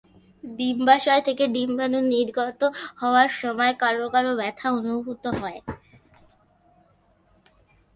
[0.43, 2.61] ডিম্বাশয় থেকে ডিম্বাণু নির্গত
[3.01, 5.59] হওয়ার সময় কারও কারও ব্যথা অনুভূত হয়।